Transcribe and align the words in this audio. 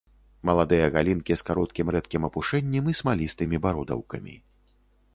Маладыя 0.49 0.87
галінкі 0.95 1.33
з 1.41 1.47
кароткім 1.51 1.93
рэдкім 1.97 2.21
апушэннем 2.31 2.85
і 2.95 2.99
смалістымі 3.05 3.55
бародаўкамі. 3.67 4.35